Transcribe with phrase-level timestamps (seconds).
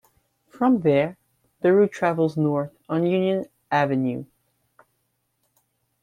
[0.49, 1.15] From there,
[1.61, 4.25] the route travels north on Union Avenue.